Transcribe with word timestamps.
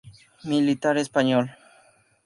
Militar 0.43 0.97
español. 0.97 1.51